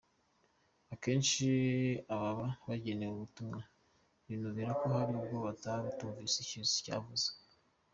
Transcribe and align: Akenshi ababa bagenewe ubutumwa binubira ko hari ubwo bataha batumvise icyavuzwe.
Akenshi 0.93 1.47
ababa 2.13 2.47
bagenewe 2.67 3.13
ubutumwa 3.15 3.59
binubira 4.25 4.71
ko 4.79 4.85
hari 4.95 5.11
ubwo 5.19 5.35
bataha 5.47 5.79
batumvise 5.87 6.35
icyavuzwe. 6.39 7.37